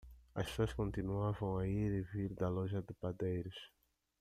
[0.35, 3.53] As pessoas continuavam a ir e vir da loja de padeiros.